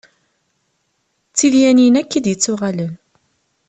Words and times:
D 1.29 1.33
tidyanin 1.37 1.95
akk 2.01 2.11
i 2.17 2.19
d-yettuɣalen. 2.25 2.93